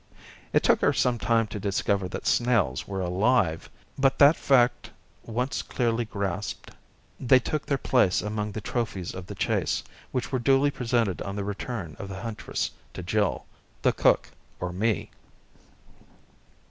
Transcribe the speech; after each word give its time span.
It 0.51 0.63
took 0.63 0.81
her 0.81 0.93
some 0.93 1.19
time 1.19 1.45
to 1.49 1.59
discover 1.59 2.07
that 2.07 2.25
snails 2.25 2.87
were 2.87 3.01
alive, 3.01 3.69
but 3.99 4.17
that 4.17 4.35
fact 4.35 4.89
once 5.21 5.61
clearly 5.61 6.05
grasped, 6.05 6.71
they 7.19 7.37
took 7.37 7.67
their 7.67 7.77
place 7.77 8.19
among 8.19 8.53
the 8.53 8.61
trophies 8.61 9.13
of 9.13 9.27
the 9.27 9.35
chase, 9.35 9.83
which 10.11 10.31
were 10.31 10.39
duly 10.39 10.71
presented 10.71 11.21
on 11.21 11.35
the 11.35 11.43
return 11.43 11.95
of 11.99 12.09
the 12.09 12.21
huntress 12.21 12.71
to 12.95 13.03
Jill, 13.03 13.45
the 13.83 13.93
cook, 13.93 14.31
or 14.59 14.73
me. 14.73 15.11